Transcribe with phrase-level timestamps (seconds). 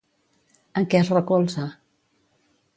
[0.81, 1.69] En què es recolza?